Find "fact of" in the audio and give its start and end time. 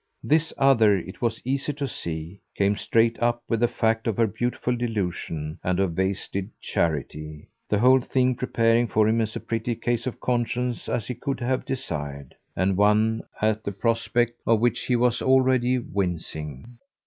3.67-4.17